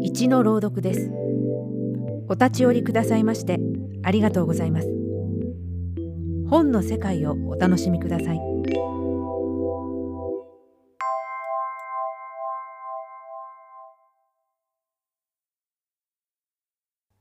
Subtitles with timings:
[0.00, 1.10] 一の朗読です。
[2.28, 3.58] お立ち寄りくださいまして
[4.02, 4.88] ありがとうございます。
[6.48, 8.40] 本の世界をお楽しみください。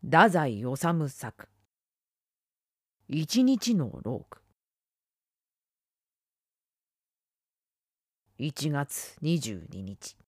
[0.03, 1.49] 太宰治作。
[3.09, 4.41] 一日のローク
[8.39, 10.26] 1月22日。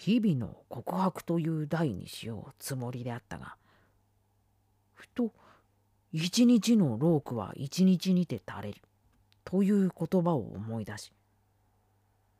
[0.00, 3.56] 日々の告白という題にしようつもりであったが
[4.94, 5.32] ふと
[6.12, 8.80] 一日のロークは一日にて垂れる
[9.44, 11.12] という言葉を思い出し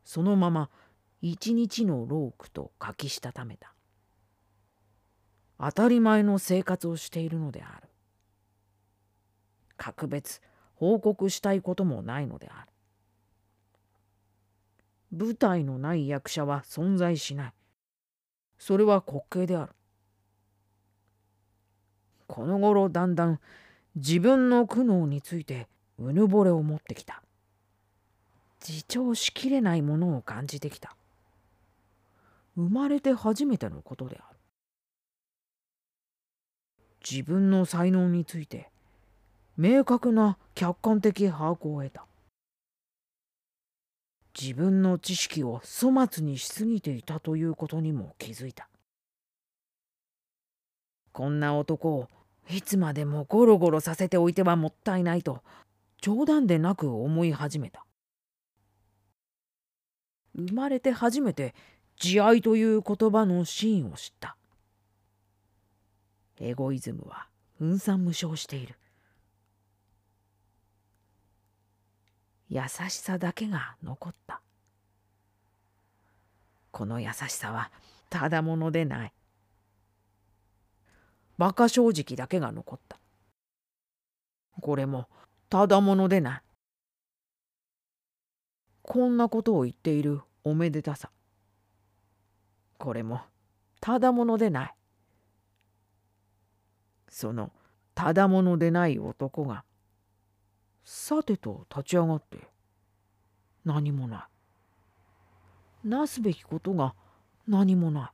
[0.05, 0.71] そのまま
[1.23, 3.75] 一日のロークと書きしたためた。
[5.59, 7.89] 当たり前の生活をしているのである。
[9.77, 10.41] 格別
[10.75, 12.69] 報告したいこともないのである。
[15.17, 17.53] 舞台のない役者は存在しない。
[18.61, 19.73] それは滑稽である。
[22.27, 23.41] この頃だんだん
[23.97, 25.67] 自分の苦悩について
[25.99, 27.23] うぬぼれを持ってきた。
[28.61, 30.95] 自重しきれないものを感じてきた。
[32.55, 34.39] 生まれて初めてのことである。
[37.11, 38.69] 自分の才能について
[39.57, 42.05] 明確な客観的把握を得た。
[44.39, 48.69] 自分の知識を粗末にしすぎていたということにも気づいた。
[51.13, 52.09] こんな男を
[52.49, 55.43] いつまでもゴロゴロさせておいてはもったいないと
[56.01, 57.85] 冗談でなく思い始めた。
[60.37, 61.55] 生まれて初めて
[61.97, 64.37] 慈愛という言葉の真意を知った。
[66.41, 67.29] エゴイズムは
[67.59, 68.77] 分散無償している。
[72.51, 74.41] 優しさだけが残った。
[76.73, 77.71] この優しさは
[78.09, 79.13] ただものでない。
[81.39, 82.99] 馬鹿正直だけが残った。
[84.61, 85.07] これも
[85.49, 86.43] ただものでない。
[88.83, 91.11] こんなことを言っているおめでたさ。
[92.79, 93.21] これも
[93.81, 94.75] ただものでない。
[97.09, 97.53] その
[97.95, 99.63] ただものでない男が
[100.93, 102.39] さてと立ち上がって
[103.65, 104.27] 何もな
[105.85, 105.89] い。
[105.89, 106.97] なすべきことが
[107.47, 108.11] 何もない。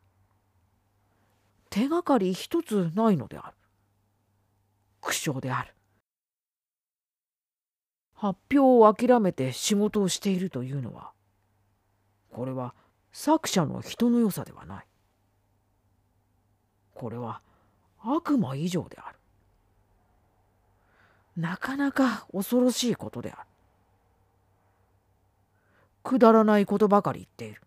[1.70, 3.56] 手がかり一つないのである。
[5.00, 5.74] 苦笑である。
[8.12, 11.12] 発表を諦めて仕事をしているというのは
[12.28, 12.74] これは
[13.10, 14.86] 作者の人の良さではない。
[16.92, 17.40] これは
[18.00, 19.18] 悪魔以上である。
[21.36, 23.48] なかなか恐ろしいことである。
[26.02, 27.60] くだらないことばかり言っている。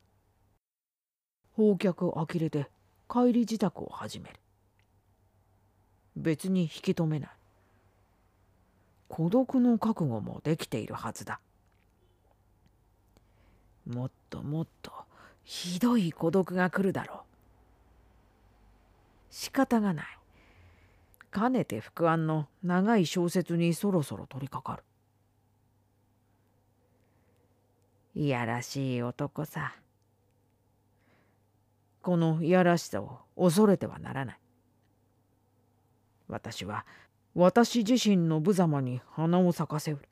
[1.53, 2.69] 放客呆れて
[3.09, 4.39] 帰り自宅を始める。
[6.15, 7.29] 別に引き止めない。
[9.07, 11.39] 孤独の覚悟もできているはずだ。
[13.87, 14.91] もっともっと
[15.43, 17.17] ひどい孤独が来るだろう。
[19.31, 20.18] 仕方がない。
[21.29, 24.83] かねて福安の長い小説にそろそろ取り掛かる。
[28.21, 29.75] いやらしい男さ。
[32.01, 34.39] このいやらしさを恐れてはならない。
[36.27, 36.85] 私は
[37.35, 40.09] 私自身の無様に花を咲かせうる。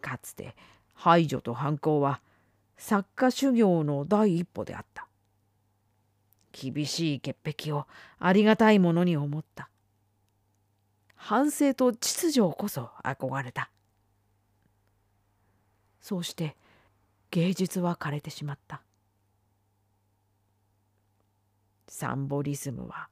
[0.00, 0.54] かつて
[0.94, 2.20] 排除と反抗は
[2.76, 5.09] 作家修行の第一歩であった。
[6.52, 7.86] 厳しい潔癖を
[8.18, 9.68] ありがたいものに思った。
[11.14, 13.70] 反省と秩序こそ憧れた。
[16.00, 16.56] そうして
[17.30, 18.82] 芸術は枯れてしまった。
[21.88, 23.08] サンボリズムは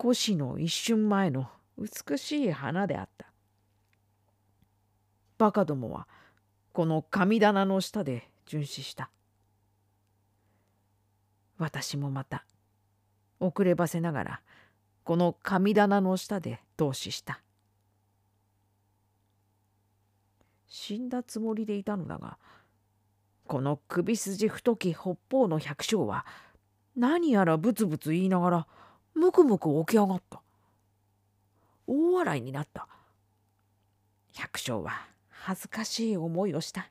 [0.00, 1.48] 古紙の一瞬前の
[1.78, 3.26] 美しい花であった。
[5.38, 6.06] バカどもは
[6.72, 9.10] この神棚の下で殉死した。
[11.58, 12.44] 私もまた
[13.40, 14.40] 遅ればせながら
[15.04, 17.40] この神棚の下で投資した。
[20.66, 22.38] 死んだつもりでいたのだが
[23.46, 26.26] この首筋太き北方の百姓は
[26.94, 28.66] 何やらブツブツ言いながら
[29.14, 30.42] むくむく起き上がった。
[31.86, 32.86] 大笑いになった。
[34.34, 36.90] 百姓は恥ずかしい思いをした。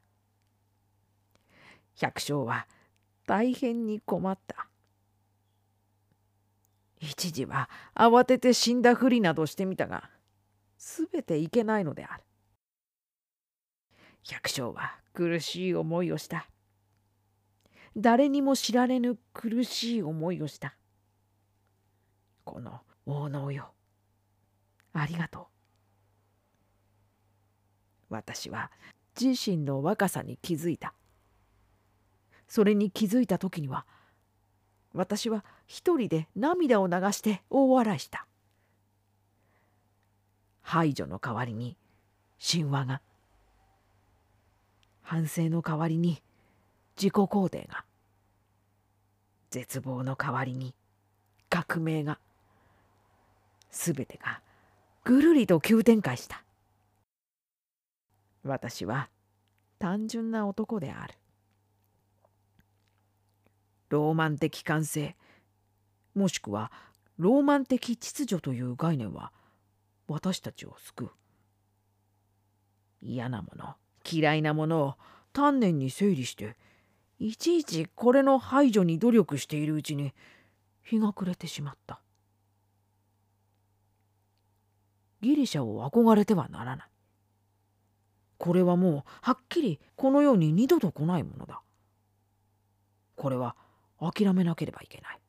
[1.96, 2.68] 百姓は
[3.28, 4.68] 大変に困った。
[7.00, 10.10] 一時は慌てて死んだふりなどしてみたが、
[10.78, 12.24] すべていけないのである。
[14.24, 16.50] 百姓は苦しい思いをした。
[17.98, 20.76] 誰にも知られぬ苦しい思いをした。
[22.46, 23.74] この大能よ。
[24.94, 25.46] ありがとう。
[28.10, 28.72] 私は
[29.20, 30.94] 自身の若さに気づいた。
[32.48, 33.86] それに気づいた時には
[34.94, 38.26] 私は一人で涙を流して大笑いした。
[40.68, 41.78] 排除の代わりに
[42.46, 43.02] 神話が
[45.02, 46.22] 反省の代わりに
[46.98, 47.86] 自己肯定が
[49.50, 50.76] 絶望の代わりに
[51.50, 52.20] 革命が
[53.72, 54.42] 全てが
[55.06, 56.44] ぐるりと急展開した
[58.44, 59.10] 私は
[59.80, 61.14] 単純な男である
[63.90, 65.16] ローマン的感性。
[66.16, 66.72] もしくは
[67.18, 69.32] ローマン的秩序という概念は
[70.08, 71.10] 私たちを救う。
[73.02, 73.76] 嫌なもの
[74.10, 74.96] 嫌いなものを
[75.34, 76.56] 丹念に整理して
[77.20, 80.14] いちいちこれの排除に努力しているうちに
[80.84, 82.02] 日が暮れてしまった。
[85.22, 86.88] ギリシャを憧れてはならない。
[88.38, 91.62] これはもうはっきりこの世に二度と来ないものだ。
[93.16, 93.56] これは
[94.00, 95.20] 諦めなければいけない。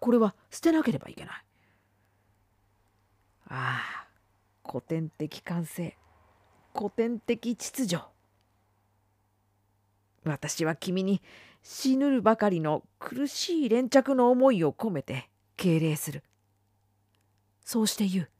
[0.00, 1.34] これは捨てなければいけない。
[3.50, 5.96] ああ古典的感性
[6.74, 8.02] 古典的秩序。
[10.24, 11.22] 私は君に
[11.62, 16.22] 死ぬるばかりの苦しい連着の思いを込めて敬礼する。
[17.64, 18.30] そうして言う。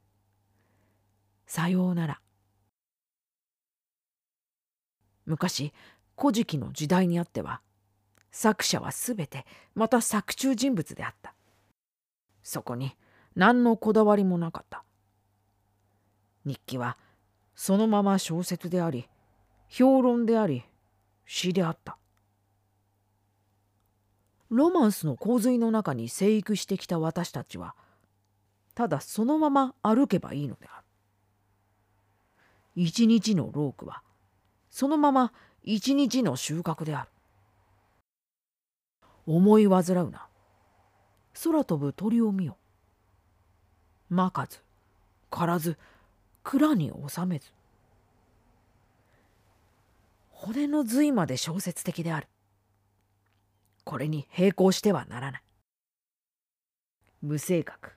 [1.46, 2.20] さようなら。
[5.26, 5.72] 昔
[6.16, 7.60] 古事記の時代にあっては
[8.40, 9.44] 作者はすべて
[9.74, 11.34] また作中人物であった。
[12.44, 12.94] そこに
[13.34, 14.84] 何のこだわりもなかった。
[16.44, 16.96] 日記は
[17.56, 19.08] そのまま小説であり
[19.66, 20.62] 評論であり
[21.26, 21.98] 詩であった。
[24.50, 27.74] ロマンスの洪水の中に生育してきた私たちは
[28.76, 30.84] ただそのまま歩けばいいのである。
[32.76, 34.04] 一日のロークは
[34.70, 35.32] そのまま
[35.64, 37.10] 一日の収穫である。
[39.28, 40.26] 思い煩うな。
[41.44, 42.56] 空飛ぶ鳥を見よ。
[44.08, 44.60] まかず
[45.30, 45.76] からず
[46.42, 47.52] 蔵に収めず。
[50.30, 52.28] 骨の髄まで小説的である。
[53.84, 55.42] これに並行してはならない。
[57.20, 57.90] 無性格。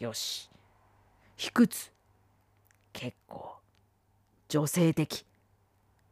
[0.00, 0.50] よし。
[1.36, 1.92] 卑屈。
[2.92, 3.54] 結構。
[4.48, 5.24] 女性的。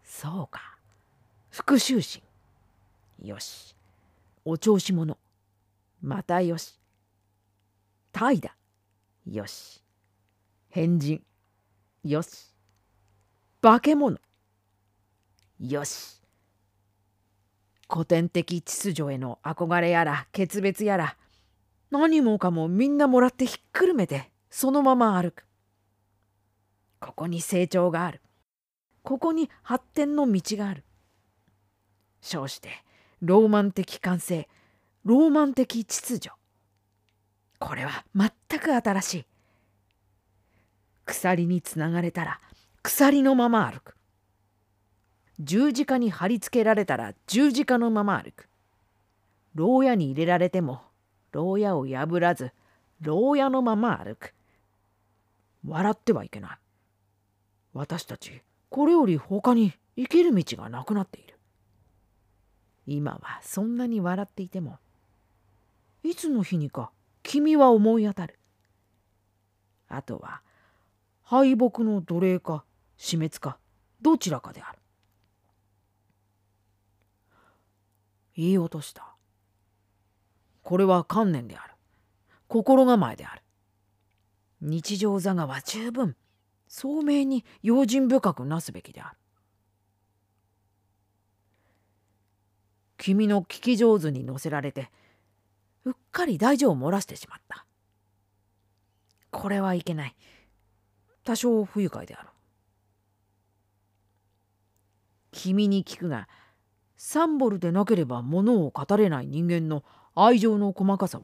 [0.05, 0.79] そうか。
[1.51, 2.23] 復讐心。
[3.21, 3.75] よし。
[4.45, 5.19] お調子者
[6.01, 6.81] またよし
[8.13, 8.51] 怠惰
[9.27, 9.83] よし
[10.69, 11.23] 変人
[12.05, 12.53] よし。
[13.61, 14.19] 化け物。
[15.61, 16.21] よし。
[17.89, 21.17] 古典的秩序への憧れやら決別やら
[21.93, 25.45] 何もかもみんなもらってひっくるめてそのまま歩く。
[26.99, 28.21] ここに成長がある。
[29.05, 30.83] ここに発展の道がある。
[32.21, 32.71] 称して
[33.23, 34.49] ローマン的感性
[35.05, 36.31] ローマン的秩序。
[37.61, 39.27] これは全く新しい。
[41.05, 42.41] 鎖につながれたら
[42.83, 43.95] 鎖のまま歩く。
[45.39, 48.49] 十字架に貼り付けられたら十字架のまま歩く。
[49.55, 50.83] 牢屋に入れられても
[51.31, 52.51] 牢屋を破らず
[53.01, 54.35] 牢屋のまま歩く。
[55.65, 56.59] 笑ってはいけない。
[57.73, 61.32] 私たちこれより他に生きる道がなくなっている。
[62.87, 64.79] 今はそんなに笑っていても
[66.03, 66.91] いつの日にか
[67.23, 68.39] 君は思い当たる。
[69.89, 70.43] あとは
[71.23, 72.65] 敗北の奴隷か
[72.97, 73.59] 死滅か
[74.01, 74.79] どちらかである。
[78.35, 79.15] 言い落とした。
[80.63, 81.75] これは観念である。
[82.49, 83.43] 心構えである。
[84.61, 86.17] 日常座がは十分
[86.69, 89.17] 聡明に用心深くなすべきである。
[93.05, 94.89] 君の聞き上手に乗せられて
[95.85, 97.67] うっかり大事を漏らしてしまった
[99.33, 100.15] これはいけない
[101.25, 102.29] 多少不愉快である。
[105.33, 106.29] 君に聞くが、
[106.97, 109.83] サンボルでなければ物を語れない人間の
[110.15, 111.23] 愛情の細かさを、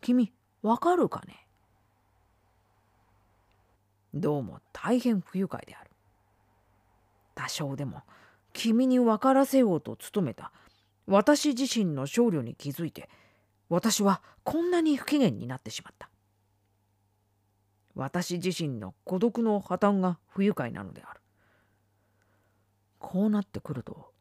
[0.00, 1.46] 君、わかるかね？
[4.14, 5.90] どうも大変不愉快である。
[7.34, 8.02] 多少でも
[8.52, 10.52] 君に分からせようと努めた
[11.08, 13.08] 私自身の少量に気づいて
[13.70, 16.10] 私はこんなに不機嫌になってしまった。
[17.94, 21.20] 私自身の孤独の破綻が不愉快なのである。
[22.98, 24.12] こうなってくると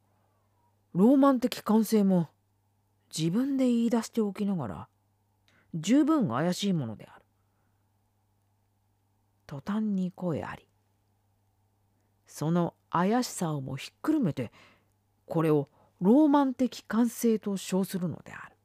[0.94, 2.30] ローマン的感性も
[3.16, 4.88] 自分で言い出しておきながら
[5.74, 7.26] 十分怪しいものである。
[9.46, 10.66] 途端に声あり
[12.28, 14.52] その怪しさをもひっくるめて
[15.26, 15.70] これを
[16.02, 18.56] ローマン的感性と称するのである。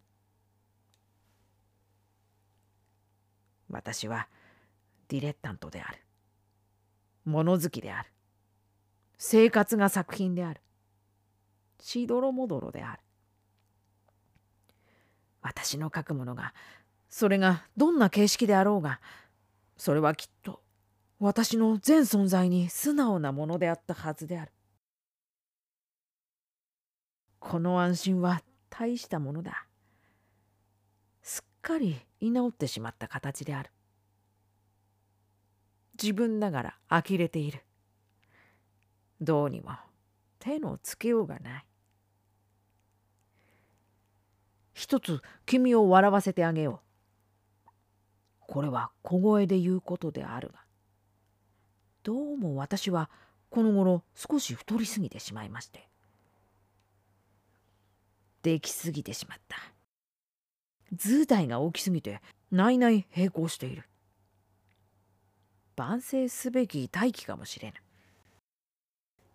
[3.70, 4.28] 私は
[5.08, 5.98] ディレッタントである。
[7.24, 8.10] 物好きである。
[9.16, 10.60] 生活が作品である。
[11.80, 13.00] しどろもどろである。
[15.40, 16.54] 私の書くものが
[17.08, 19.00] それがどんな形式であろうが
[19.76, 20.60] それはきっと
[21.18, 24.52] 私の全存在に素直なものであったはずである。
[27.42, 29.66] この安心は大したものだ。
[31.22, 33.70] すっかり居直ってしまった形である。
[36.00, 37.64] 自分ながら呆れている。
[39.20, 39.72] どうにも
[40.38, 41.66] 手のつけようがない。
[44.72, 46.80] 一つ君を笑わせてあげよ
[47.66, 47.68] う。
[48.40, 50.60] これは小声で言うことであるが、
[52.02, 53.10] どうも私は
[53.50, 55.91] この頃少し太りすぎてしまいまして。
[58.42, 59.56] できすぎてしまった。
[60.94, 62.20] 図体が大きすぎて
[62.50, 63.84] 内々並行している。
[65.76, 67.74] 万世すべき大器かもしれぬ。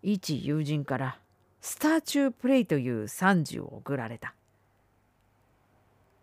[0.02, 1.18] 一友人から
[1.60, 4.34] スターチュープレイという賛辞を送られた。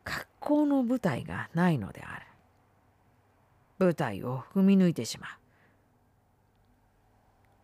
[0.04, 2.26] 格好の舞台がないのである。
[3.80, 5.30] 舞台を踏み抜いてしまう。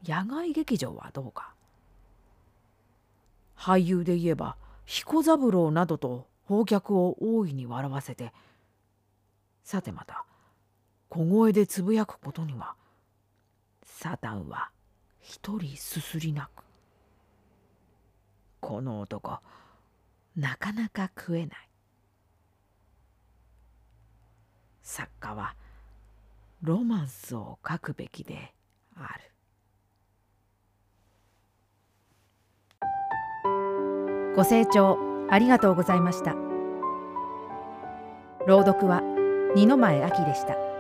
[0.04, 1.54] 野外劇場はどうか
[3.56, 4.58] 俳優で言えば
[4.94, 8.34] 彦三郎などと宝客を大いに笑わせて
[9.64, 10.26] さてまた
[11.08, 12.76] 小声でつぶやくことには
[13.86, 14.70] サタンは
[15.22, 16.64] 一人すすり泣く。
[18.60, 19.40] この男
[20.36, 21.70] なかなか食えない。
[24.82, 25.56] 作家は
[26.62, 28.54] ロマンスを書くべきで
[28.98, 29.31] ある。
[34.36, 34.98] ご清聴
[35.30, 36.36] ありがとうございました。
[38.48, 39.02] 朗読は
[39.56, 40.71] 二の前明でした。